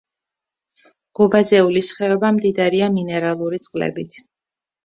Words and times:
გუბაზეულის 1.19 1.89
ხეობა 1.97 2.31
მდიდარია 2.39 2.91
მინერალური 2.97 3.63
წყლებით. 3.67 4.19